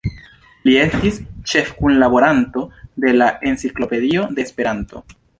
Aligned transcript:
Li 0.67 0.73
estis 0.83 1.17
ĉefkunlaboranto 1.51 2.63
de 3.05 3.13
la 3.17 3.27
Enciklopedio 3.51 4.25
de 4.39 4.47
Esperanto. 4.49 5.03